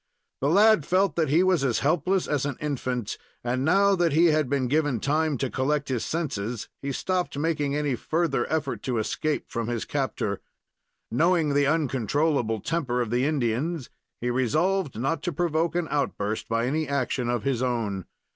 [0.39, 4.31] The lad felt that he was as helpless as an infant, and, now that he
[4.33, 8.97] had been given time to collect his senses, he stopped making any further effort to
[8.97, 10.41] escape from his captor.
[11.11, 16.65] Knowing the uncontrollable temper of the Indians, he resolved not to provoke an outburst by
[16.65, 18.05] any action of his own.